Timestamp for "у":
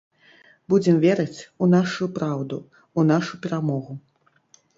1.65-1.67, 2.99-3.05